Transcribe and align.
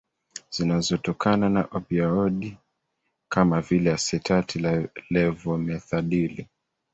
zinazotokana 0.49 1.49
na 1.49 1.65
opioidi 1.71 2.57
kama 3.29 3.61
vile 3.61 3.93
asetati 3.93 4.59
levomethadili 5.09 6.47